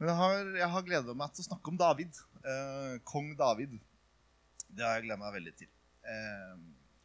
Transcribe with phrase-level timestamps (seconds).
[0.00, 2.18] Men jeg har, jeg har gleda meg til å snakke om David.
[2.40, 3.74] Eh, Kong David.
[4.72, 5.68] Det har jeg gleda meg veldig til.
[6.08, 6.54] Eh,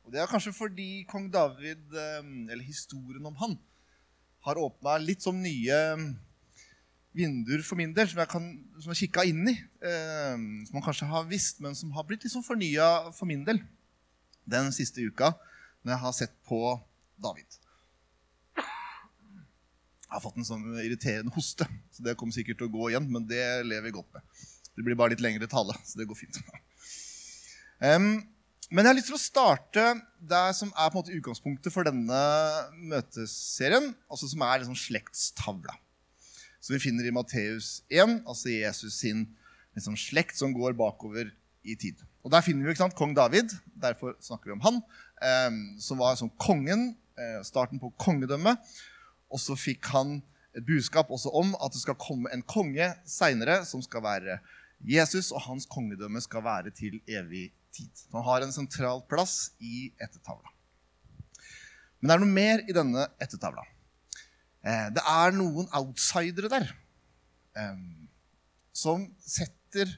[0.05, 2.21] og det er kanskje fordi kong David, eh,
[2.53, 3.57] eller historien om han,
[4.45, 5.79] har åpna litt som nye
[7.15, 8.47] vinduer for min del, som jeg, kan,
[8.77, 9.57] som jeg kikka inn i.
[9.81, 10.37] Eh,
[10.69, 13.59] som man kanskje har visst, men som har blitt liksom fornya for min del
[14.45, 15.31] den siste uka
[15.81, 16.59] når jeg har sett på
[17.21, 17.57] David.
[20.15, 23.09] Har fått en sånn irriterende hoste, så det kommer sikkert til å gå igjen.
[23.11, 24.23] Men det lever vi godt med.
[24.75, 26.39] Det blir bare litt lengre tale, så det går fint.
[27.83, 28.23] Um,
[28.71, 29.85] men jeg har lyst til å starte
[30.25, 32.19] der som er på en måte utgangspunktet for denne
[32.89, 35.75] møteserien, altså som er liksom slektstavla.
[36.63, 39.27] Som vi finner i Matteus 1, altså Jesus sin
[39.77, 41.29] liksom, slekt som går bakover
[41.65, 42.01] i tid.
[42.25, 44.81] Og Der finner vi ikke sant, kong David, derfor snakker vi om han,
[45.21, 48.57] um, som var sånn kongen, uh, starten på kongedømmet.
[49.31, 50.19] Og så fikk han
[50.55, 54.39] et budskap også om at det skal komme en konge seinere som skal være
[54.85, 57.91] Jesus, og hans kongedømme skal være til evig tid.
[58.13, 60.51] Han har en sentral plass i ettertavla.
[61.99, 63.63] Men det er noe mer i denne ettertavla.
[64.65, 66.67] Eh, det er noen outsidere der
[67.57, 67.79] eh,
[68.75, 69.91] som setter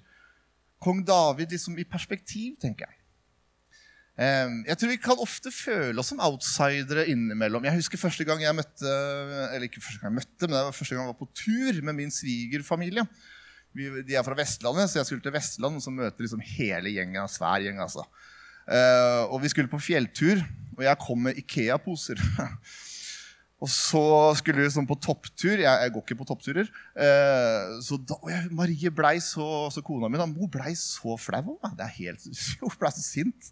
[0.84, 2.97] kong David liksom i perspektiv, tenker jeg.
[4.18, 7.68] Ehm, jeg tror vi kan ofte føle oss som outsidere innimellom.
[7.68, 8.94] Jeg husker første gang jeg møtte
[9.54, 11.82] eller ikke første gang jeg møtte, men det var første gang jeg var på tur
[11.86, 13.06] med min svigerfamilie.
[13.78, 17.30] De er fra Vestlandet, så jeg skulle til Vestland og så møte liksom hele gjengen.
[17.30, 18.08] Svær gjeng, altså.
[18.66, 20.42] Ehm, og vi skulle på fjelltur,
[20.80, 22.22] og jeg kom med Ikea-poser.
[23.58, 24.02] Og så
[24.38, 25.56] skulle vi sånn på topptur.
[25.58, 26.68] Jeg, jeg, går ikke på toppturer.
[26.94, 31.56] Eh, så da, jeg, Marie blei så, så kona mi da, hun blei så flau.
[31.66, 32.28] Det er helt,
[32.62, 33.50] Hun blei så sint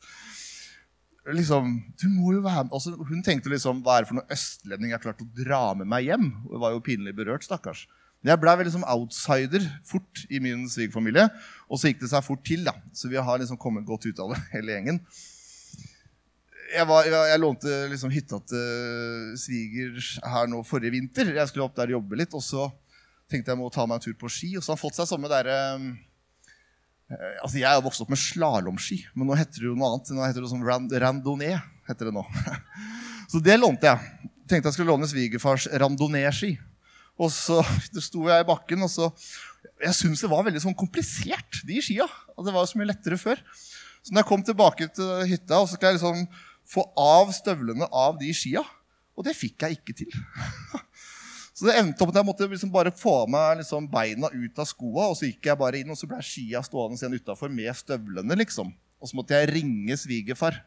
[1.34, 2.74] liksom, du må jo være med.
[2.76, 5.62] Altså, hun tenkte liksom, hva er det for noe østlending jeg har klart å dra
[5.78, 6.28] med meg hjem?
[6.50, 7.86] Det var jo pinlig berørt, stakkars.
[8.22, 11.28] Men jeg blei liksom outsider fort i min svigerfamilie.
[11.70, 12.76] Og så gikk det seg fort til, da.
[12.94, 15.02] Så vi har liksom kommet godt ut av det, hele gjengen.
[16.74, 21.36] Jeg, var, jeg, jeg lånte liksom hytta til svigers her nå forrige vinter.
[21.38, 22.70] Jeg skulle opp der og jobbe litt, og så
[23.32, 24.56] tenkte jeg må ta meg en tur på ski.
[24.58, 25.86] Og så har han fått seg sånne derre Eh,
[27.14, 30.14] altså, Jeg er vokst opp med slalåmski, men nå heter det jo noe annet.
[30.16, 31.60] Nå heter det sånn randonee.
[31.90, 32.24] heter det nå.
[33.32, 34.32] Så det lånte jeg.
[34.46, 36.56] Tenkte jeg skulle låne svigerfars randonee-ski.
[37.22, 37.62] Og så
[38.08, 39.10] sto jeg i bakken, og så
[39.82, 42.06] Jeg syns det var veldig sånn komplisert, de skia.
[42.38, 43.42] Det var jo så mye lettere før.
[44.06, 46.22] Så når jeg kom tilbake til hytta, og så skulle jeg liksom
[46.70, 48.62] få av støvlene av de skia.
[49.18, 50.16] Og det fikk jeg ikke til.
[51.56, 54.58] Så det endte opp at jeg måtte liksom bare få av meg liksom beina ut
[54.60, 57.54] av skoa, og så gikk jeg bare inn, og så ble skia stående igjen utafor
[57.54, 58.36] med støvlene.
[58.42, 58.74] liksom.
[59.00, 60.60] Og så måtte jeg ringe svigerfar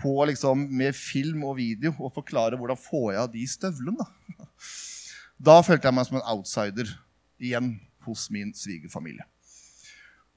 [0.00, 4.08] liksom, med film og video og forklare hvordan får jeg av de støvlene.
[4.38, 4.48] Da.
[5.52, 6.96] da følte jeg meg som en outsider
[7.42, 7.74] igjen
[8.06, 9.26] hos min svigerfamilie.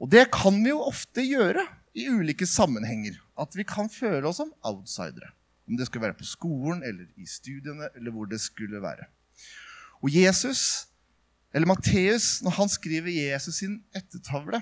[0.01, 1.63] Og det kan vi jo ofte gjøre
[1.95, 3.15] i ulike sammenhenger.
[3.39, 5.31] At vi kan føle oss som outsidere.
[5.69, 9.07] Om det skulle være på skolen eller i studiene eller hvor det skulle være.
[10.03, 10.87] Og Jesus,
[11.55, 14.61] eller Matteus, når han skriver Jesus sin ettertavle,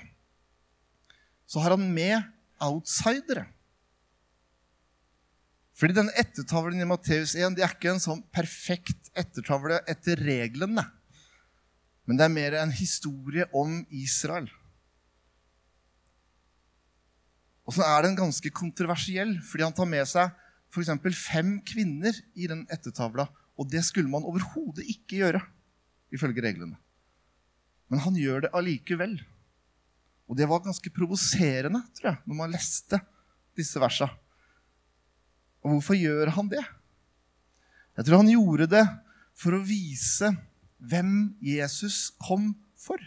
[1.49, 2.21] så har han med
[2.63, 3.47] outsidere.
[5.73, 10.85] Fordi denne ettertavlen i Matteus 1 det er ikke en sånn perfekt ettertavle etter reglene.
[12.05, 14.49] Men det er mer en historie om Israel.
[17.63, 20.31] Og så er den ganske kontroversiell, fordi han tar med seg
[20.73, 20.91] f.eks.
[21.15, 23.27] fem kvinner i den ettertavla
[23.59, 25.41] og det skulle man overhodet ikke gjøre,
[26.13, 26.77] ifølge reglene.
[27.91, 29.17] Men han gjør det allikevel.
[30.29, 32.99] Og det var ganske provoserende, tror jeg, når man leste
[33.57, 34.07] disse versa.
[35.63, 36.63] Og hvorfor gjør han det?
[37.97, 38.85] Jeg tror han gjorde det
[39.37, 40.31] for å vise
[40.81, 42.99] hvem Jesus kom for.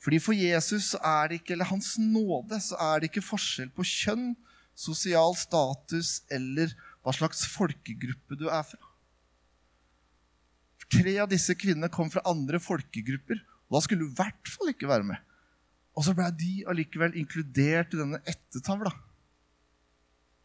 [0.00, 3.84] Fordi For Jesus er det ikke, eller hans nåde så er det ikke forskjell på
[3.84, 4.32] kjønn,
[4.72, 6.72] sosial status eller
[7.04, 8.90] hva slags folkegruppe du er fra.
[10.90, 13.38] Tre av disse kvinnene kom fra andre folkegrupper.
[13.68, 15.20] og Da skulle du i hvert fall ikke være med.
[15.94, 18.92] Og så ble de allikevel inkludert i denne ettertavla.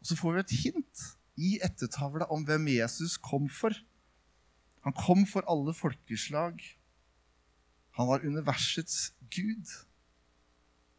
[0.02, 1.04] Og så får vi et hint
[1.42, 3.74] i ettertavla om hvem Jesus kom for.
[4.86, 6.62] Han kom for alle folkeslag.
[7.98, 9.72] Han var universets gud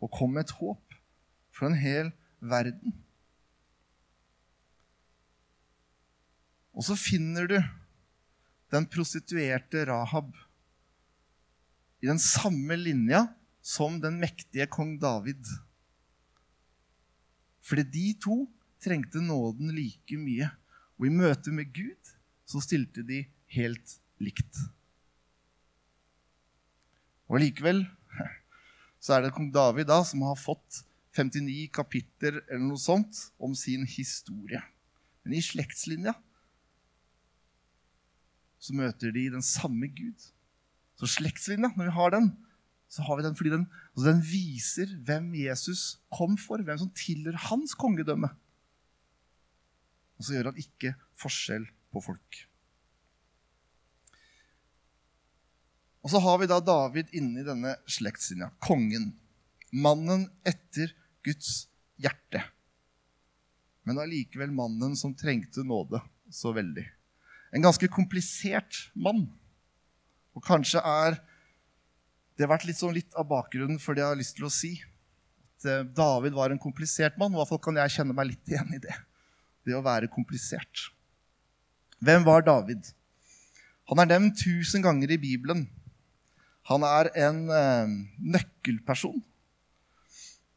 [0.03, 0.97] og kom med et håp
[1.55, 2.11] for en hel
[2.41, 2.97] verden.
[6.77, 7.57] Og så finner du
[8.75, 10.35] den prostituerte Rahab
[12.05, 13.25] i den samme linja
[13.65, 15.41] som den mektige kong David.
[17.65, 18.45] Fordi de to
[18.85, 20.51] trengte nåden like mye.
[21.01, 22.13] Og i møte med Gud
[22.49, 23.25] så stilte de
[23.57, 24.61] helt likt.
[27.27, 27.83] Og likevel
[29.03, 30.85] så er det kong David da som har fått
[31.17, 34.61] 59 kapitler eller noe sånt om sin historie.
[35.25, 36.15] Men i slektslinja
[38.67, 40.27] så møter de den samme Gud.
[40.99, 42.33] Så slektslinja, når vi har den,
[42.91, 46.93] så har vi den fordi den, altså den viser hvem Jesus kom for, hvem som
[46.97, 48.31] tilhører hans kongedømme.
[50.17, 52.43] Og så gjør han ikke forskjell på folk.
[56.07, 58.53] Og så har vi da David inni denne slektslinja.
[58.63, 59.11] Kongen.
[59.75, 60.93] Mannen etter
[61.27, 61.67] Guds
[61.99, 62.45] hjerte.
[63.87, 65.99] Men allikevel mannen som trengte nåde
[66.31, 66.87] så veldig.
[67.57, 69.25] En ganske komplisert mann.
[70.37, 71.17] Og kanskje er
[72.37, 74.53] det har vært litt, sånn litt av bakgrunnen for det jeg har lyst til å
[74.53, 74.75] si.
[75.57, 77.33] At eh, David var en komplisert mann.
[77.33, 78.97] I hvert fall kan jeg kjenne meg litt igjen i det.
[79.65, 80.91] Det å være komplisert.
[82.05, 82.91] Hvem var David?
[83.89, 85.65] Han er nevnt tusen ganger i Bibelen.
[86.69, 87.97] Han er en eh,
[88.37, 89.23] nøkkelperson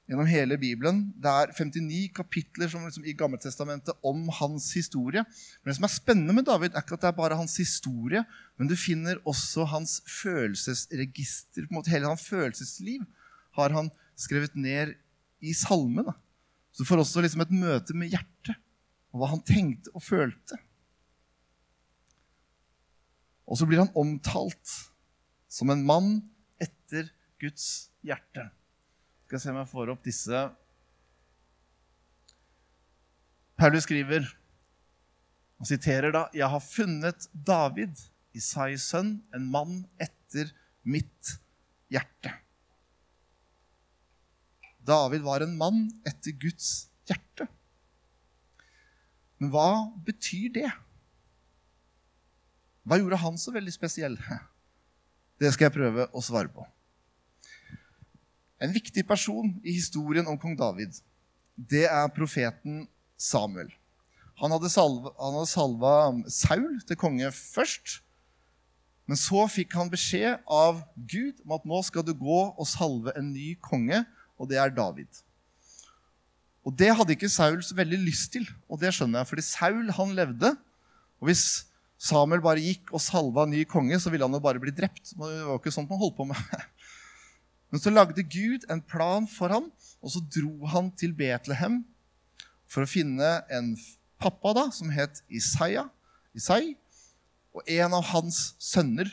[0.10, 1.04] gjennom hele Bibelen.
[1.22, 5.22] Det er 59 kapitler som liksom, i Gammeltestamentet om hans historie.
[5.62, 8.24] Men det som er spennende med David, er ikke at det er bare hans historie,
[8.58, 11.68] men du finner også hans følelsesregister.
[11.68, 13.06] på en måte Hele hans følelsesliv
[13.60, 14.96] har han skrevet ned
[15.46, 16.18] i salmene.
[16.74, 18.58] Så du får også liksom et møte med hjertet
[19.10, 20.58] og hva han tenkte og følte.
[23.50, 24.76] Og så blir han omtalt
[25.50, 26.12] som en mann
[26.62, 27.10] etter
[27.42, 28.50] Guds hjerte.
[29.30, 30.40] Skal se om jeg får opp disse.
[33.62, 34.26] Paulus skriver
[35.60, 37.94] og siterer da Jeg har funnet David,
[38.34, 40.50] Isais sønn, en mann etter
[40.82, 41.36] mitt
[41.94, 42.32] hjerte.
[44.82, 47.46] David var en mann etter Guds hjerte.
[49.38, 49.70] Men hva
[50.10, 50.74] betyr det?
[52.82, 54.18] Hva gjorde han så veldig spesiell?
[55.38, 56.66] Det skal jeg prøve å svare på.
[58.60, 60.98] En viktig person i historien om kong David,
[61.56, 62.86] det er profeten
[63.20, 63.72] Samuel.
[64.40, 65.94] Han hadde, salva, han hadde salva
[66.32, 68.00] Saul til konge først.
[69.10, 73.16] Men så fikk han beskjed av Gud om at nå skal du gå og salve
[73.20, 74.04] en ny konge,
[74.40, 75.10] og det er David.
[76.68, 79.30] Og Det hadde ikke Saul så veldig lyst til, og det skjønner jeg.
[79.32, 80.54] Fordi Saul han levde,
[81.20, 81.46] og hvis
[82.00, 85.12] Samuel bare gikk og salva en ny konge, så ville han jo bare bli drept.
[85.12, 86.38] Det var jo ikke sånt man holdt på med.
[87.70, 89.70] Men så lagde Gud en plan for ham,
[90.02, 91.84] og så dro han til Betlehem
[92.70, 93.74] for å finne en
[94.22, 95.90] pappa da, som het Isaiah,
[96.38, 96.76] Isai.
[97.54, 99.10] Og en av hans sønner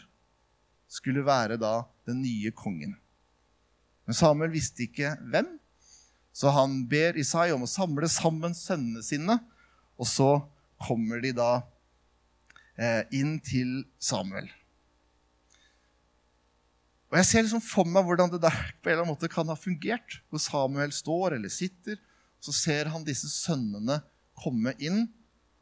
[0.92, 2.96] skulle være da den nye kongen.
[4.06, 5.56] Men Samuel visste ikke hvem,
[6.36, 9.38] så han ber Isai om å samle sammen sønnene sine.
[9.96, 10.28] Og så
[10.84, 11.50] kommer de da
[12.76, 14.50] eh, inn til Samuel.
[17.16, 19.48] Og Jeg ser liksom for meg hvordan det der på en eller annen måte kan
[19.48, 20.18] ha fungert.
[20.28, 21.96] Hvor Samuel står eller sitter,
[22.44, 24.02] så ser han disse sønnene
[24.36, 25.06] komme inn.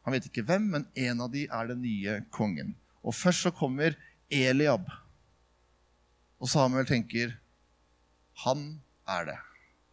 [0.03, 2.75] Han vet ikke hvem, men en av de er den nye kongen.
[3.07, 3.95] Og først så kommer
[4.35, 4.91] Eliab.
[6.43, 7.37] Og Samuel tenker
[8.43, 8.67] han
[9.07, 9.39] er det.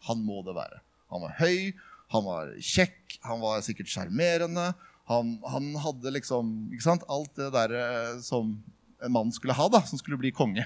[0.09, 0.81] Han må det være.
[1.13, 1.77] Han var høy,
[2.09, 4.71] han var kjekk, han var sikkert sjarmerende.
[5.13, 7.79] Han, han, hadde liksom ikke sant, alt det der
[8.25, 8.55] som
[8.97, 10.65] en mann skulle ha, da, som skulle bli konge.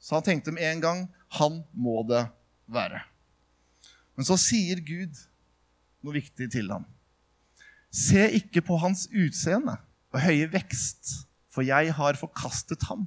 [0.00, 1.02] Så han tenkte med en gang
[1.36, 2.24] han må det
[2.70, 3.02] være.
[4.16, 5.16] Men så sier Gud
[6.04, 6.86] noe viktig til ham.
[7.90, 9.76] Se ikke på hans utseende
[10.10, 13.06] og høye vekst, for jeg har forkastet ham.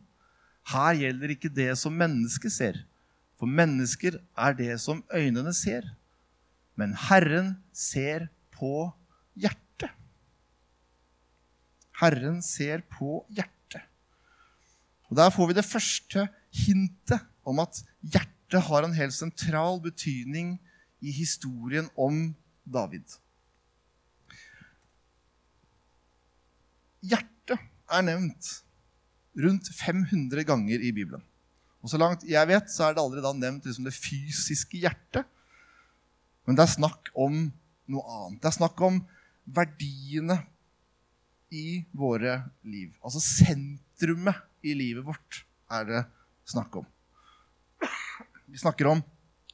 [0.72, 2.80] Her gjelder ikke det som mennesket ser,
[3.40, 5.88] for mennesker er det som øynene ser.
[6.80, 8.88] Men Herren ser på
[9.36, 9.92] hjertet.
[12.00, 13.84] Herren ser på hjertet.
[15.12, 20.56] Og Der får vi det første hintet om at hjertet har en helt sentral betydning
[21.04, 22.32] i historien om
[22.64, 23.18] David.
[27.04, 27.60] Hjertet
[27.92, 28.52] er nevnt
[29.44, 31.24] rundt 500 ganger i Bibelen.
[31.84, 35.28] Og Så langt jeg vet, så er det aldri da nevnt liksom det fysiske hjertet.
[36.48, 37.50] Men det er snakk om
[37.92, 38.40] noe annet.
[38.40, 39.02] Det er snakk om
[39.44, 40.40] verdiene
[41.52, 42.94] i våre liv.
[43.04, 45.44] Altså sentrumet i livet vårt
[45.74, 46.04] er det
[46.46, 46.90] snakke om.
[48.54, 49.02] Vi snakker om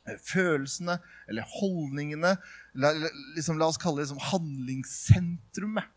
[0.07, 0.97] eh, følelsene
[1.29, 2.35] eller holdningene.
[2.73, 2.91] La,
[3.35, 5.95] liksom, la oss kalle det liksom handlingssentrumet.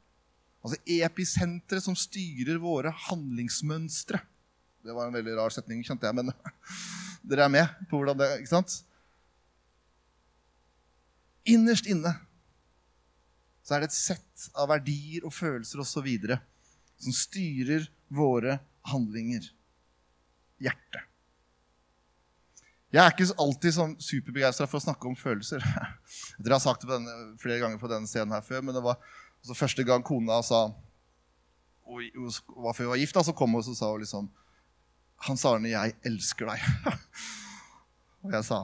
[0.62, 4.20] Altså episenteret som styrer våre handlingsmønstre.
[4.82, 6.30] Det var en veldig rar setning, kjente jeg, men
[7.28, 8.76] dere er med på hvordan det ikke sant?
[11.50, 12.14] Innerst inne
[13.62, 16.08] så er det et sett av verdier og følelser osv.
[17.02, 19.48] som styrer våre handlinger
[20.62, 21.08] hjertet.
[22.92, 25.64] Jeg er ikke alltid sånn superbegeistra for å snakke om følelser.
[26.42, 28.98] Dere har sagt det denne, flere ganger på denne scenen her før, men det var
[29.40, 30.66] altså første gang kona sa
[31.82, 34.28] og var før hun var gift, da, så kom hun og sa hun liksom
[35.22, 36.62] Hans Arne, jeg elsker deg.
[38.26, 38.58] og jeg sa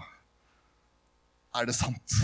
[1.55, 2.17] Er det sant?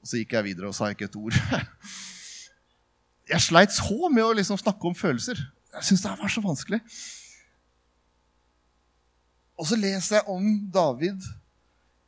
[0.00, 1.36] Og så gikk jeg videre og sa ikke et ord.
[3.32, 5.40] jeg sleit så med å liksom snakke om følelser.
[5.76, 6.80] Jeg syns det var så vanskelig.
[9.56, 11.20] Og så leser jeg om David.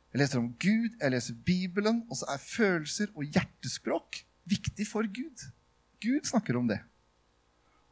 [0.09, 5.05] Jeg leser om Gud, jeg leser Bibelen, og så er følelser og hjertespråk viktig for
[5.05, 5.45] Gud.
[6.01, 6.79] Gud snakker om det.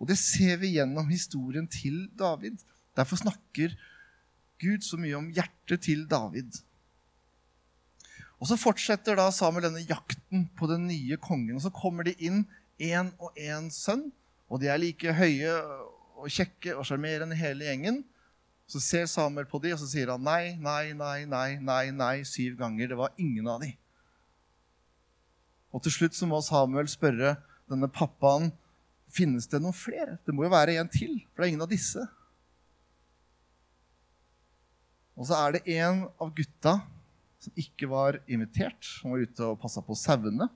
[0.01, 2.57] Og det ser vi gjennom historien til David.
[2.97, 3.75] Derfor snakker
[4.61, 6.61] Gud så mye om hjertet til David.
[8.37, 11.55] Og Så fortsetter da Samuel denne jakten på den nye kongen.
[11.57, 12.45] og Så kommer det inn
[12.77, 14.11] én og én sønn,
[14.47, 15.55] og de er like høye
[16.17, 18.01] og kjekke og sjarmerende hele gjengen.
[18.67, 22.15] Så ser Samuel på de, og så sier han nei, nei, nei, nei, nei, nei
[22.27, 22.91] syv ganger.
[22.91, 23.71] Det var ingen av de.
[25.71, 27.37] Og til slutt så må Samuel spørre
[27.67, 28.51] denne pappaen
[29.11, 30.17] finnes det noen flere.
[30.25, 32.03] Det må jo være en til, for det er ingen av disse.
[35.17, 36.77] Og så er det en av gutta
[37.41, 38.89] som ikke var invitert.
[39.01, 40.49] Han var ute og passa på sauene.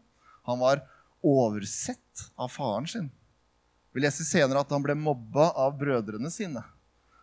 [0.47, 0.83] Han var
[1.25, 3.09] oversett av faren sin.
[3.91, 6.63] Vi leser senere at han ble mobba av brødrene sine.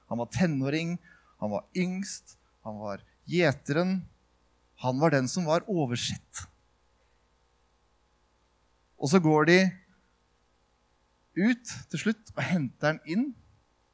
[0.08, 0.96] Han var tenåring,
[1.40, 4.00] han var yngst, han var gjeteren.
[4.84, 6.44] Han var den som var oversett.
[8.98, 9.58] Og så går de
[11.38, 13.26] ut til slutt og henter han inn.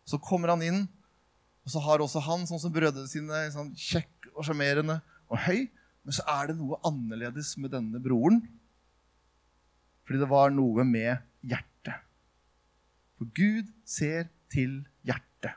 [0.05, 0.83] Så kommer han inn,
[1.65, 4.99] og så har også han, sånn som brødrene sine, sånn kjekk og sjarmerende
[5.33, 5.65] og høy.
[6.05, 8.43] Men så er det noe annerledes med denne broren.
[10.05, 11.74] Fordi det var noe med hjertet.
[13.19, 15.55] For Gud ser til hjertet.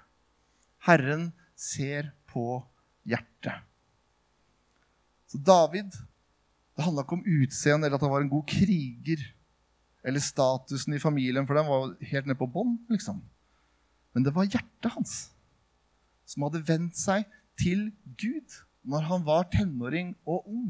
[0.87, 2.61] Herren ser på
[3.07, 3.63] hjertet.
[5.27, 5.91] Så David
[6.77, 9.21] Det handla ikke om utseende eller at han var en god kriger.
[10.05, 12.75] Eller statusen i familien, for den var helt nede på bånn.
[12.93, 13.17] Liksom.
[14.13, 15.15] Men det var hjertet hans
[16.27, 17.25] som hadde vendt seg
[17.57, 17.87] til
[18.19, 20.69] Gud når han var tenåring og ung.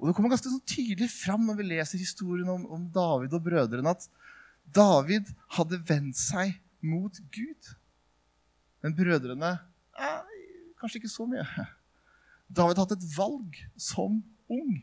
[0.00, 3.42] Og Det kommer ganske sånn tydelig fram når vi leser historien om, om David og
[3.44, 4.06] brødrene, at
[4.74, 7.72] David hadde vendt seg mot Gud.
[8.80, 9.56] Men brødrene
[10.80, 11.44] kanskje ikke så mye.
[12.48, 14.78] David hadde hatt et valg som ung.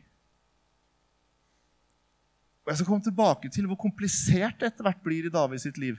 [2.63, 5.79] Og Jeg skal komme tilbake til hvor komplisert det etter hvert blir i David sitt
[5.81, 5.97] liv.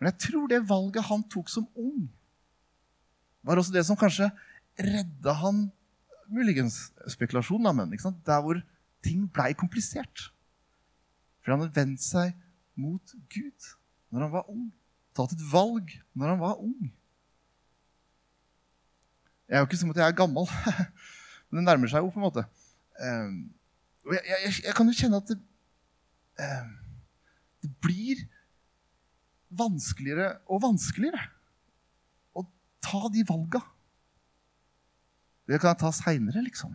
[0.00, 2.08] Men jeg tror det valget han tok som ung,
[3.42, 4.30] var også det som kanskje
[4.78, 5.68] redda han
[6.32, 7.90] Muligens spekulasjon, men
[8.24, 8.56] der hvor
[9.04, 10.30] ting blei komplisert.
[11.42, 12.32] For han hadde vendt seg
[12.78, 13.70] mot Gud
[14.12, 14.66] når han var ung.
[15.16, 16.90] Tatt et valg når han var ung.
[19.48, 20.46] Jeg er jo ikke som at jeg er gammel,
[21.48, 22.44] men det nærmer seg jo på en måte.
[23.04, 23.40] Ehm,
[24.06, 25.36] og jeg, jeg, jeg kan jo kjenne at det,
[26.40, 26.70] ehm,
[27.62, 28.22] det blir
[29.52, 31.20] vanskeligere og vanskeligere
[32.32, 32.46] å
[32.84, 33.60] ta de valga.
[35.48, 36.72] Det kan jeg ta seinere, liksom.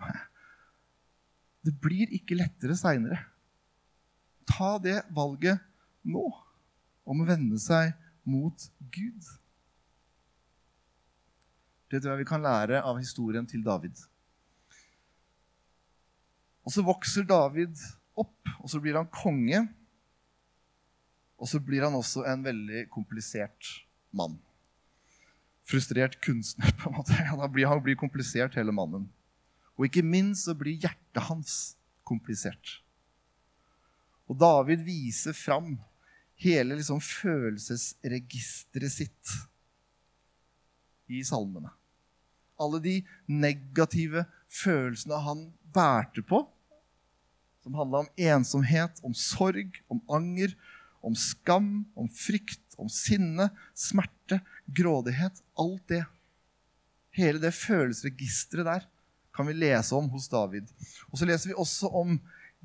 [1.65, 3.23] Det blir ikke lettere seinere.
[4.47, 5.63] Ta det valget
[6.07, 6.25] nå
[7.07, 7.93] om å vende seg
[8.27, 9.29] mot Gud.
[11.87, 13.95] Det tror jeg vi kan lære av historien til David.
[16.67, 17.79] Og så vokser David
[18.19, 19.61] opp, og så blir han konge.
[21.39, 23.69] Og så blir han også en veldig komplisert
[24.11, 24.35] mann.
[25.67, 27.15] Frustrert kunstner, på en måte.
[27.39, 29.07] Da blir han blir komplisert, hele mannen.
[29.77, 32.81] Og ikke minst så blir hjertet hans komplisert.
[34.27, 35.77] Og David viser fram
[36.41, 39.33] hele liksom følelsesregisteret sitt
[41.07, 41.71] i salmene.
[42.61, 42.95] Alle de
[43.29, 46.43] negative følelsene han bærte på,
[47.63, 50.53] som handla om ensomhet, om sorg, om anger,
[51.05, 55.41] om skam, om frykt, om sinne, smerte, grådighet.
[55.59, 56.03] Alt det.
[57.17, 58.87] Hele det følelsesregisteret der
[59.35, 60.69] kan vi lese om hos David.
[61.11, 62.17] Og så leser vi også om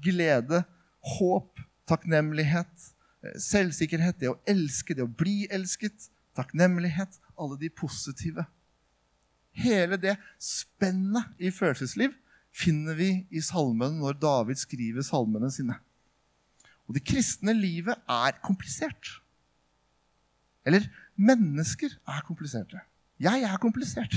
[0.02, 0.62] glede,
[1.18, 2.88] håp, takknemlighet,
[3.40, 8.44] selvsikkerhet, det å elske, det å bli elsket, takknemlighet, alle de positive.
[9.52, 12.14] Hele det spennet i følelsesliv
[12.52, 15.76] finner vi i salmen når David skriver salmene sine.
[16.88, 19.18] Og det kristne livet er komplisert.
[20.66, 20.86] Eller
[21.18, 22.80] mennesker er kompliserte.
[23.22, 24.16] Jeg er komplisert.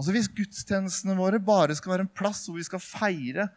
[0.00, 3.50] Altså Hvis gudstjenestene våre bare skal være en plass hvor vi skal feire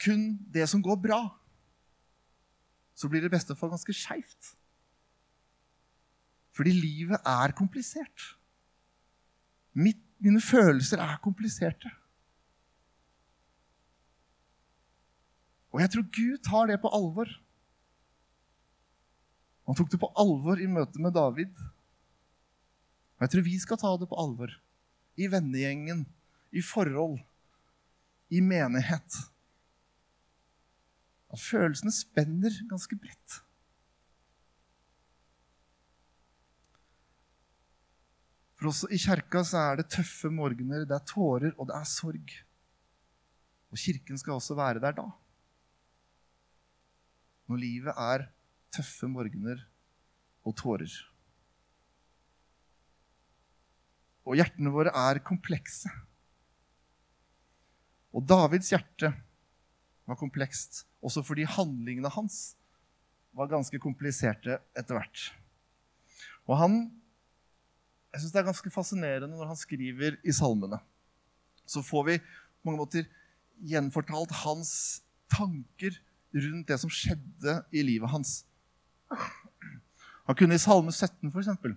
[0.00, 1.18] kun det som går bra,
[3.02, 4.52] så blir det i beste fall ganske skeivt.
[6.54, 8.28] Fordi livet er komplisert.
[9.74, 11.90] Mitt, mine følelser er kompliserte.
[15.72, 17.30] Og jeg tror Gud tar det på alvor.
[19.66, 21.56] Han tok det på alvor i møte med David.
[23.16, 24.52] Og jeg tror vi skal ta det på alvor.
[25.16, 26.04] I vennegjengen,
[26.52, 27.18] i forhold,
[28.28, 29.31] i menighet.
[31.32, 33.38] At følelsene spenner ganske bredt.
[38.62, 41.88] For også i kjerka så er det tøffe morgener, det er tårer, og det er
[41.88, 42.34] sorg.
[43.72, 45.08] Og kirken skal også være der da.
[47.48, 48.28] Når livet er
[48.70, 49.64] tøffe morgener
[50.46, 50.94] og tårer.
[54.22, 55.90] Og hjertene våre er komplekse.
[58.14, 59.10] Og Davids hjerte
[60.08, 62.54] var komplekst også fordi handlingene hans
[63.36, 65.28] var ganske kompliserte etter hvert.
[66.50, 66.82] Og han
[68.12, 70.76] jeg synes Det er ganske fascinerende når han skriver i salmene.
[71.64, 73.06] Så får vi på mange måter
[73.56, 74.72] gjenfortalt hans
[75.32, 75.96] tanker
[76.34, 78.42] rundt det som skjedde i livet hans.
[80.28, 81.74] Han kunne i Salme 17 for eksempel,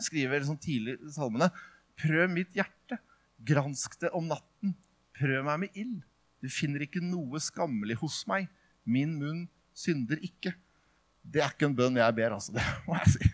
[0.00, 1.50] skrive liksom tidlig i salmene
[1.98, 3.00] Prøv mitt hjerte,
[3.42, 4.76] gransk det om natten,
[5.18, 5.96] prøv meg med ild.
[6.42, 8.48] Du finner ikke noe skammelig hos meg.
[8.88, 10.54] Min munn synder ikke.
[11.22, 12.54] Det er ikke en bønn jeg ber, altså.
[12.56, 13.32] Det må jeg si.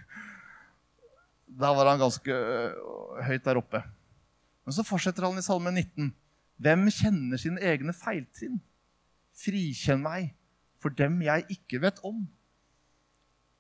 [1.55, 3.83] Da var han ganske øh, høyt der oppe.
[4.65, 6.09] Men så fortsetter han i Salme 19.
[6.65, 8.59] Hvem kjenner sine egne feiltrinn?
[9.35, 10.33] Frikjenn meg
[10.83, 12.25] for dem jeg ikke vet om.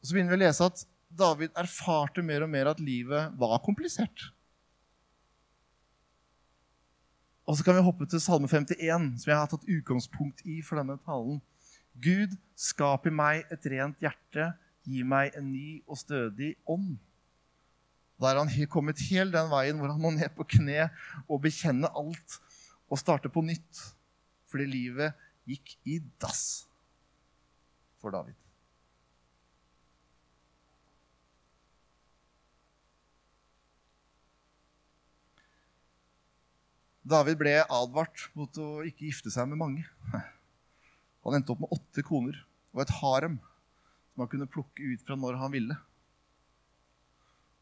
[0.00, 0.84] Og Så begynner vi å lese at
[1.14, 4.30] David erfarte mer og mer at livet var komplisert.
[7.44, 10.80] Og så kan vi hoppe til Salme 51, som jeg har tatt utgangspunkt i for
[10.80, 11.42] denne talen.
[12.00, 14.52] Gud, skap i meg et rent hjerte,
[14.84, 16.96] gi meg en ny og stødig ånd.
[18.20, 20.88] Da er han kommet helt den veien hvor han må ned på kne
[21.26, 22.38] og bekjenne alt
[22.88, 23.82] og starte på nytt.
[24.48, 26.64] Fordi livet gikk i dass
[28.00, 28.43] for David.
[37.04, 39.84] David ble advart mot å ikke gifte seg med mange.
[41.24, 42.38] Han endte opp med åtte koner
[42.72, 43.36] og et harem
[44.14, 45.76] som han kunne plukke ut fra når han ville.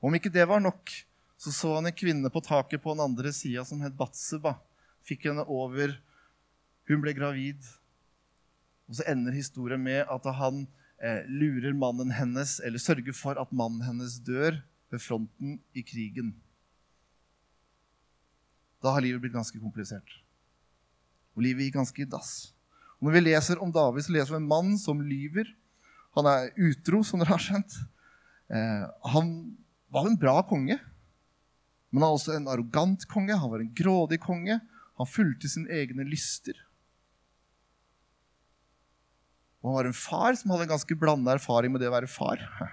[0.02, 0.90] Om ikke det var nok,
[1.38, 4.56] så så han en kvinne på taket på den andre sida som het Batseba.
[5.06, 5.96] Fikk henne over.
[6.86, 7.66] Hun ble gravid.
[8.86, 10.64] Og så ender historien med at han
[11.02, 14.60] eh, lurer mannen hennes, eller sørger for at mannen hennes dør
[14.92, 16.34] ved fronten i krigen.
[18.82, 20.18] Da har livet blitt ganske komplisert.
[21.36, 22.52] Og livet gikk ganske i dass.
[22.98, 25.48] Og når vi leser om David, så leser vi en mann som lyver.
[26.18, 27.76] Han er utro, som dere har skjønt.
[28.52, 29.30] Eh, han
[29.92, 30.76] var en bra konge.
[31.92, 34.58] Men han var også en arrogant konge, han var en grådig konge.
[35.00, 36.56] Han fulgte sine egne lyster.
[39.62, 42.10] Og han var en far som hadde en ganske blanda erfaring med det å være
[42.10, 42.42] far.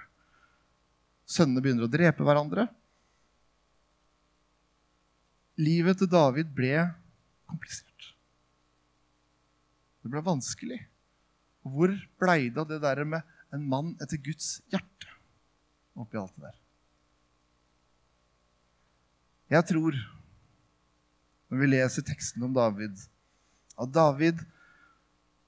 [1.34, 2.66] Sønnene begynner å drepe hverandre.
[5.60, 6.72] Livet til David ble
[7.50, 8.06] komplisert.
[10.00, 10.78] Det ble vanskelig.
[11.66, 15.10] Hvor blei det av det der med en mann etter Guds hjerte
[16.00, 16.56] oppi alt det der?
[19.50, 19.96] Jeg tror,
[21.50, 22.94] når vi leser teksten om David,
[23.80, 24.46] at David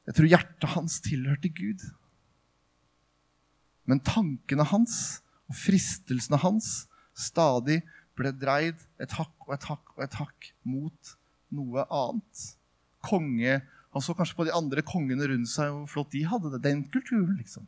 [0.02, 1.82] Jeg tror hjertet hans tilhørte Gud.
[3.86, 4.96] Men tankene hans
[5.46, 7.76] og fristelsene hans stadig
[8.18, 11.12] ble dreid et hakk og et hakk og et hakk mot
[11.52, 12.48] noe annet.
[13.02, 16.62] Konge Han så kanskje på de andre kongene rundt seg, hvor flott de hadde det.
[16.64, 17.66] Den kulturen, liksom.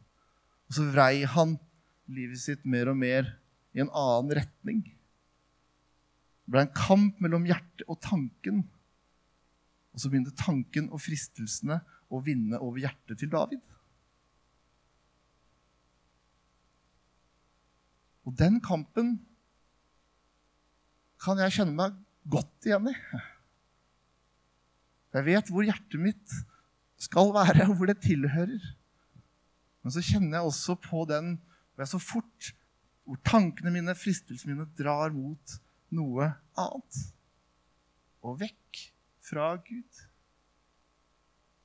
[0.71, 1.59] Og så vrei han
[2.09, 3.29] livet sitt mer og mer
[3.77, 4.79] i en annen retning.
[6.45, 8.63] Det ble en kamp mellom hjertet og tanken.
[9.93, 13.61] Og så begynte tanken og fristelsene å vinne over hjertet til David.
[18.25, 19.19] Og den kampen
[21.25, 21.97] kan jeg kjenne meg
[22.29, 22.95] godt igjen i.
[25.15, 26.35] Jeg vet hvor hjertet mitt
[27.01, 28.65] skal være, og hvor det tilhører.
[29.85, 31.37] Men så kjenner jeg også på den
[31.75, 32.51] hvor jeg så fort
[33.05, 35.57] hvor tankene mine, fristelsene mine, drar mot
[35.95, 37.01] noe annet.
[38.25, 38.81] Og vekk
[39.25, 40.05] fra Gud.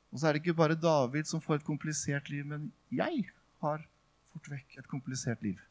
[0.10, 3.30] Og så er det ikke bare David som får et komplisert liv, men jeg
[3.64, 3.86] har
[4.32, 5.62] fort vekk et komplisert liv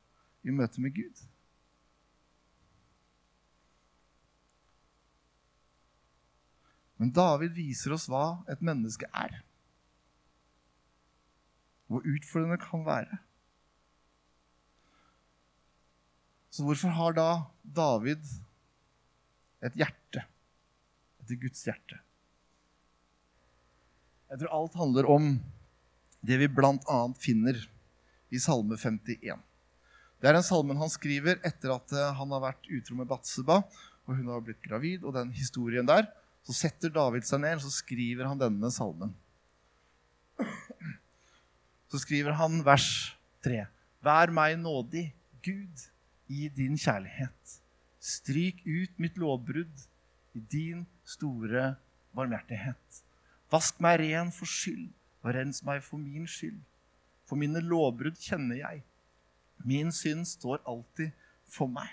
[0.47, 1.27] i møte med Gud.
[6.99, 9.39] Men David viser oss hva et menneske er.
[11.89, 13.21] Hvor utfordrende det kan være.
[16.51, 17.29] Så hvorfor har da
[17.63, 18.25] David
[19.63, 20.25] et hjerte?
[21.23, 22.01] Etter Guds hjerte.
[24.29, 25.29] Jeg tror alt handler om
[26.27, 26.99] det vi bl.a.
[27.17, 27.61] finner
[28.35, 29.39] i Salme 51.
[30.19, 33.61] Det er den salmen han skriver etter at eh, han har vært utro med Batseba,
[34.09, 36.09] og hun har blitt gravid, og den historien der.
[36.49, 39.11] Så setter David seg ned så skriver han denne salmen.
[41.93, 42.89] Så skriver han vers
[43.45, 43.67] 3.
[44.05, 45.11] Vær meg nådig,
[45.45, 45.83] Gud,
[46.33, 47.59] i din kjærlighet.
[48.01, 49.85] Stryk ut mitt lovbrudd
[50.37, 51.75] i din store
[52.17, 53.03] barmhjertighet.
[53.53, 54.89] Vask meg ren for skyld,
[55.25, 56.61] og rens meg for min skyld.
[57.29, 58.83] For mine lovbrudd kjenner jeg.
[59.69, 61.13] Min synd står alltid
[61.45, 61.93] for meg.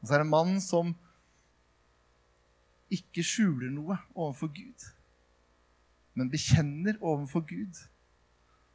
[0.00, 0.94] Og så er det en mann som
[2.90, 4.86] ikke skjuler noe overfor Gud,
[6.18, 7.78] men bekjenner overfor Gud.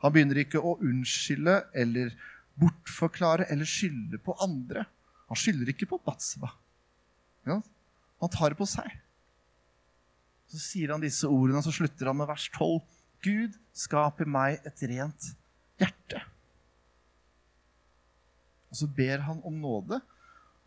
[0.04, 2.14] Han begynner ikke å unnskylde eller
[2.60, 4.86] bortforklare eller skylde på andre.
[5.30, 6.52] Han skylder ikke på Batseba.
[7.46, 7.60] Ja,
[8.22, 8.88] han tar det på seg.
[10.52, 12.84] Så sier han disse ordene, og så slutter han med vers 12.
[13.26, 15.32] Gud skaper meg et rent
[15.82, 16.22] hjerte.
[18.70, 20.00] Og så ber han om nåde,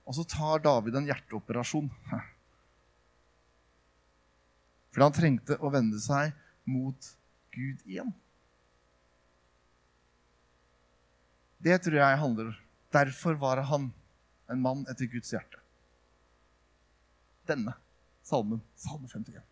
[0.09, 1.91] og så tar David en hjerteoperasjon.
[4.93, 6.33] Fordi han trengte å vende seg
[6.69, 7.11] mot
[7.55, 8.11] Gud igjen.
[11.59, 12.57] Det tror jeg handler
[12.95, 13.91] Derfor var han
[14.49, 15.59] en mann etter Guds hjerte.
[17.45, 17.75] Denne
[18.25, 19.43] salmen, salme 51.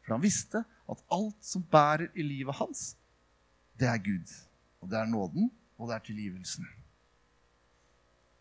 [0.00, 2.94] For han visste at alt som bærer i livet hans,
[3.76, 4.32] det er Gud.
[4.80, 6.64] Og det er nåden, og det er tilgivelsen.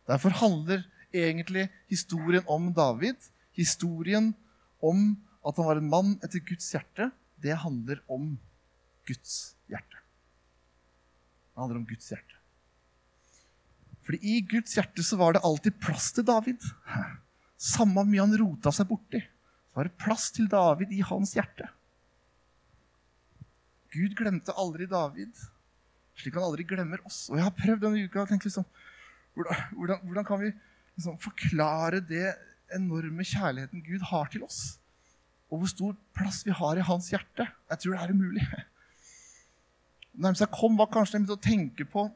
[0.07, 3.19] Derfor handler egentlig historien om David,
[3.51, 4.31] historien
[4.79, 7.11] om at han var en mann etter Guds hjerte,
[7.43, 8.33] det handler om
[9.07, 10.01] Guds hjerte.
[11.53, 12.35] Det handler om Guds hjerte.
[14.07, 16.63] Fordi i Guds hjerte så var det alltid plass til David.
[17.59, 19.19] Samme mye han rota seg borti,
[19.71, 21.67] så var det plass til David i hans hjerte.
[23.93, 25.31] Gud glemte aldri David,
[26.17, 27.25] slik han aldri glemmer oss.
[27.31, 28.67] Og jeg har prøvd denne uka og tenkt liksom,
[29.37, 32.31] hvordan, hvordan kan vi liksom forklare det
[32.75, 34.77] enorme kjærligheten Gud har til oss?
[35.47, 37.47] Og hvor stor plass vi har i hans hjerte?
[37.71, 38.43] Jeg tror det er umulig.
[40.23, 42.07] Nærmest jeg kom, var kanskje jeg å tenke på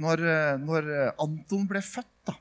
[0.00, 0.22] når,
[0.62, 0.90] når
[1.22, 2.10] Anton ble født.
[2.30, 2.36] da.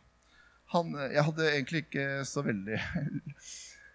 [0.74, 2.80] Han, jeg hadde egentlig ikke så veldig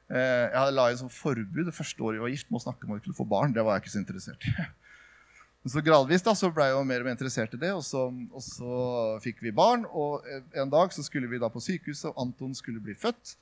[0.09, 2.95] Jeg la inn sånn forbud det første året vi var gift med å snakke om
[2.95, 3.53] at vi skulle få barn.
[3.53, 4.55] Det var jeg ikke så interessert i.
[5.62, 7.83] Men så gradvis da, så ble jeg jo mer og mer interessert i det, og
[7.85, 8.77] så, og så,
[9.25, 9.85] fikk vi barn.
[9.91, 10.25] Og
[10.57, 13.35] en dag så skulle vi da på sykehuset, og Anton skulle bli født.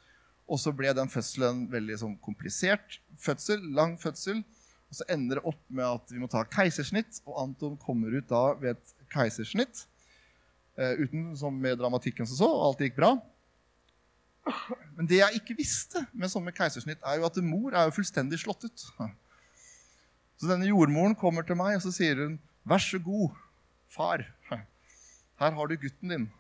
[0.47, 4.45] Og så ble den fødselen veldig sånn komplisert fødsel, lang fødsel.
[4.87, 8.29] Og så ender det opp med at vi må ta keisersnitt, og Anton kommer ut
[8.31, 9.87] da ved et keisersnitt.
[10.77, 13.17] Uh, uten som med dramatikken som så, og alt gikk bra.
[14.95, 18.39] Men det jeg ikke visste med sånne keisersnitt, er jo at mor er jo fullstendig
[18.45, 18.87] slått ut.
[20.37, 23.35] Så denne jordmoren kommer til meg og så sier hun, 'Vær så god,
[23.89, 24.27] far.
[24.51, 26.31] Her har du gutten din.'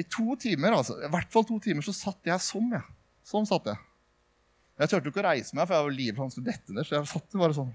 [0.00, 2.72] I to timer, altså, i hvert fall to timer, så satt jeg sånn.
[2.78, 2.84] Ja.
[3.26, 3.80] Sånn satt jeg.
[4.80, 6.86] Jeg turte ikke å reise meg, for jeg var livredd han skulle dette ned.
[6.88, 7.74] Så jeg satt bare sånn.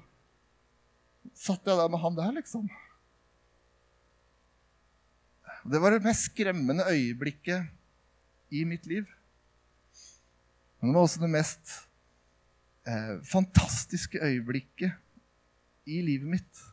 [1.37, 2.65] Satt jeg der med han der, liksom.
[5.65, 7.69] Det var det mest skremmende øyeblikket
[8.53, 9.05] i mitt liv.
[10.79, 11.71] Men det var også det mest
[12.85, 14.93] eh, fantastiske øyeblikket
[15.89, 16.63] i livet mitt.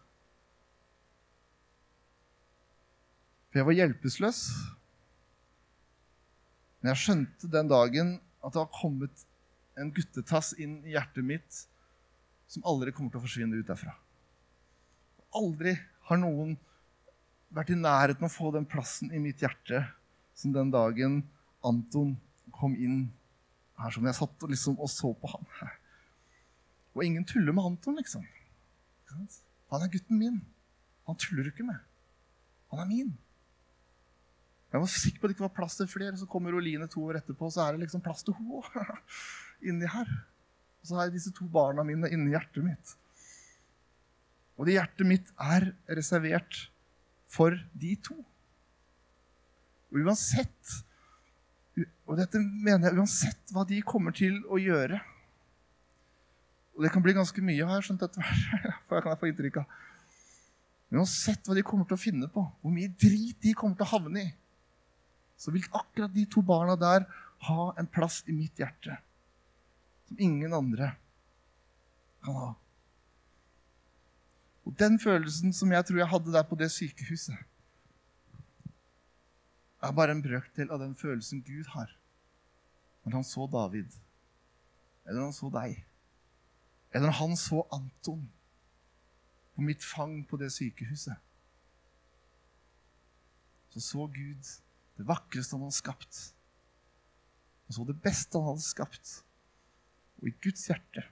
[3.53, 4.43] For jeg var hjelpeløs.
[6.83, 9.25] Men jeg skjønte den dagen at det har kommet
[9.79, 11.63] en guttetass inn i hjertet mitt
[12.51, 13.95] som aldri kommer til å forsvinne ut derfra.
[15.39, 15.77] Aldri
[16.11, 16.57] har noen
[17.55, 19.85] vært i nærheten av å få den plassen i mitt hjerte
[20.37, 21.23] som den dagen
[21.65, 22.17] Anton
[22.53, 23.07] kom inn
[23.79, 25.47] her som jeg satt og, liksom, og så på han.
[26.93, 28.27] Og ingen tuller med Anton, liksom.
[29.73, 30.41] Han er gutten min.
[31.09, 31.81] Han tuller du ikke med.
[32.73, 33.13] Han er min.
[34.73, 36.17] Jeg var sikker på at det ikke var plass til flere.
[36.17, 38.99] Så kommer Oline to år etterpå, så er det liksom plass til henne.
[39.69, 40.11] Inni her.
[40.81, 42.95] Og så har jeg disse to barna mine inni hjertet mitt.
[44.59, 46.65] Og det hjertet mitt er reservert
[47.31, 48.17] for de to.
[49.93, 50.81] Og uansett
[52.05, 54.99] Og dette mener jeg uansett hva de kommer til å gjøre
[56.73, 58.77] og det kan bli ganske mye, har jeg skjønt etter hvert.
[58.89, 59.81] For jeg kan få inntrykk av.
[60.93, 63.93] Uansett hva de kommer til å finne på, hvor mye drit de kommer til å
[63.95, 64.33] havne i,
[65.43, 67.07] så vil akkurat de to barna der
[67.49, 68.99] ha en plass i mitt hjerte
[70.07, 70.93] som ingen andre
[72.23, 72.51] kan ha.
[74.63, 77.41] Og den følelsen som jeg tror jeg hadde der på det sykehuset,
[79.83, 81.91] er bare en brøkdel av den følelsen Gud har
[83.03, 83.97] når han så David,
[85.03, 85.81] eller når han så deg,
[86.93, 88.29] eller når han så Anton
[89.57, 91.19] på mitt fang på det sykehuset.
[93.75, 94.53] Så så Gud
[95.03, 96.21] det vakreste han hadde skapt.
[97.67, 99.17] Han så det beste han hadde skapt.
[100.23, 101.03] Og i Guds hjerte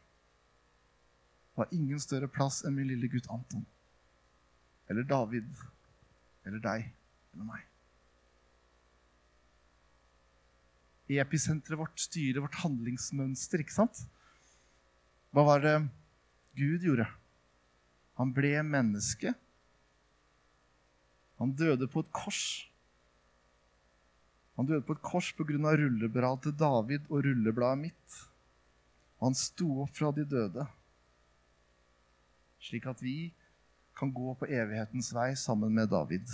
[1.58, 3.66] var ingen større plass enn min lille gutt Anton.
[4.90, 5.50] Eller David.
[6.46, 6.86] Eller deg.
[7.34, 7.66] Eller meg.
[11.10, 14.04] Episenteret vårt styrer vårt handlingsmønster, ikke sant?
[15.34, 15.74] Hva var det
[16.58, 17.08] Gud gjorde?
[18.20, 19.34] Han ble menneske.
[21.42, 22.69] Han døde på et kors.
[24.60, 25.56] Han døde på et kors pga.
[25.56, 28.16] rullebladet til David og rullebladet mitt.
[29.16, 30.66] Og han sto opp fra de døde,
[32.60, 33.32] slik at vi
[33.96, 36.28] kan gå på evighetens vei sammen med David.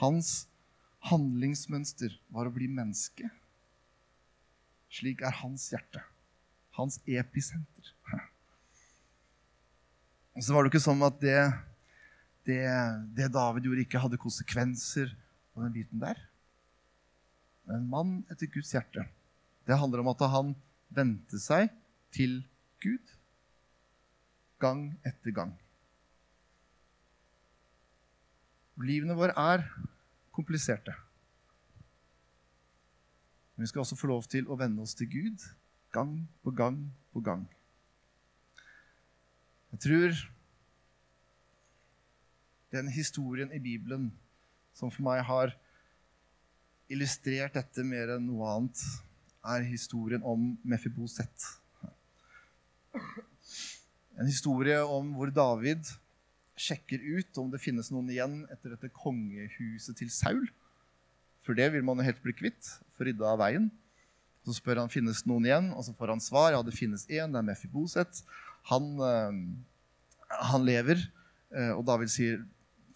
[0.00, 0.48] Hans
[1.06, 3.30] handlingsmønster var å bli menneske.
[4.90, 6.02] Slik er hans hjerte.
[6.74, 7.92] Hans episenter.
[10.34, 11.38] Og så var det ikke sånn at det,
[12.50, 12.64] det,
[13.14, 15.14] det David gjorde, ikke hadde konsekvenser
[15.54, 16.18] på den biten der.
[17.70, 19.06] En mann etter Guds hjerte.
[19.66, 20.54] Det handler om at han
[20.90, 21.70] vendte seg
[22.14, 22.40] til
[22.82, 23.12] Gud
[24.60, 25.52] gang etter gang.
[28.80, 29.64] Livene våre er
[30.32, 30.94] kompliserte.
[33.54, 35.44] Men vi skal også få lov til å venne oss til Gud
[35.92, 36.78] gang på gang
[37.12, 37.44] på gang.
[39.70, 40.22] Jeg tror
[42.72, 44.10] den historien i Bibelen
[44.74, 45.52] som for meg har
[46.90, 48.82] illustrert dette mer enn noe annet,
[49.46, 51.46] er historien om Mefiboset.
[54.20, 55.88] En historie om hvor David
[56.60, 60.44] sjekker ut om det finnes noen igjen etter dette kongehuset til Saul.
[61.46, 62.68] For det vil man jo helt bli kvitt.
[62.98, 63.70] Få rydda av veien.
[64.44, 66.52] Så spør han finnes noen igjen, og så får han svar.
[66.52, 67.32] Ja, det finnes én.
[67.32, 68.22] Det er Mefiboset.
[68.68, 69.40] Han, øh,
[70.52, 71.00] han lever.
[71.50, 72.44] Øh, og David sier,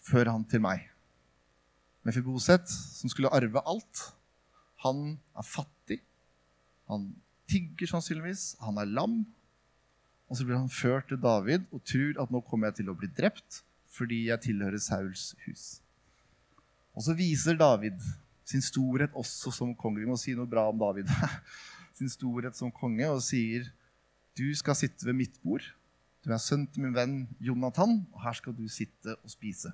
[0.04, 0.93] 'Før han til meg'.
[2.04, 4.02] Mefiboset, som skulle arve alt,
[4.84, 6.02] han er fattig.
[6.90, 7.14] Han
[7.48, 8.54] tigger sannsynligvis.
[8.64, 9.22] Han er lam.
[10.28, 12.98] Og så blir han ført til David og tror at nå kommer jeg til å
[12.98, 13.62] bli drept
[13.94, 15.64] fordi jeg tilhører Sauls hus.
[16.98, 18.00] Og så viser David
[18.44, 20.02] sin storhet også som konge.
[20.02, 21.10] Vi må si noe bra om David.
[21.98, 23.70] sin storhet som konge og sier,
[24.34, 25.62] 'Du skal sitte ved mitt bord.
[26.24, 29.72] Du er sønn til min venn Jonathan, og her skal du sitte og spise.'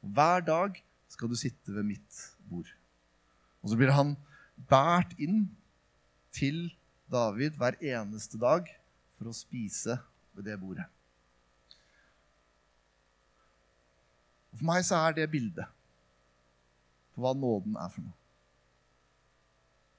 [0.00, 0.80] Og hver dag
[1.14, 2.68] skal du sitte ved mitt bord.
[3.62, 4.16] Og så blir han
[4.70, 5.46] båret inn
[6.34, 6.66] til
[7.10, 8.68] David hver eneste dag
[9.14, 9.96] for å spise
[10.34, 10.86] ved det bordet.
[14.50, 15.70] Og for meg så er det bildet
[17.14, 18.18] på hva nåden er for noe.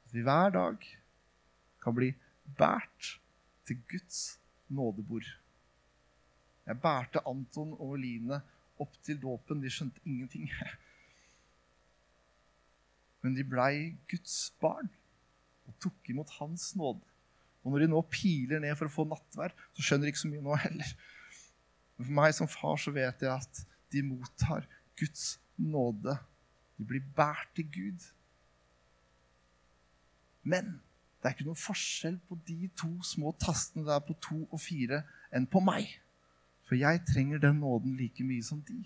[0.06, 0.84] At vi hver dag
[1.84, 2.12] kan bli
[2.60, 3.16] båret
[3.68, 5.28] til Guds nådebord.
[6.66, 8.42] Jeg bærte Anton og Line
[8.82, 9.62] opp til dåpen.
[9.64, 10.50] De skjønte ingenting.
[13.26, 14.92] Men de blei Guds barn
[15.66, 17.02] og tok imot Hans nåde.
[17.66, 20.30] Og når de nå piler ned for å få nattvær, så skjønner de ikke så
[20.30, 20.92] mye nå heller.
[21.98, 24.68] Men for meg som far så vet jeg at de mottar
[25.00, 26.14] Guds nåde
[26.76, 28.08] de blir båret til Gud.
[30.44, 30.76] Men
[31.20, 35.02] det er ikke noen forskjell på de to små tastene der på to og fire
[35.34, 35.88] enn på meg.
[36.68, 38.84] For jeg trenger den nåden like mye som de.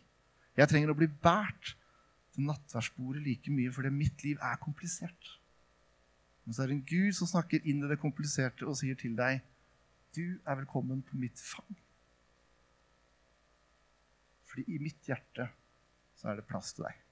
[0.59, 1.75] Jeg trenger å bli båret
[2.39, 5.35] til nattverdsbordet like mye fordi mitt liv er komplisert.
[6.45, 9.17] Men så er det en Gud som snakker inn i det kompliserte og sier til
[9.19, 9.43] deg
[10.15, 11.75] du er velkommen på mitt fang.
[14.49, 15.45] Fordi i mitt hjerte
[16.17, 17.08] så er det plass til deg.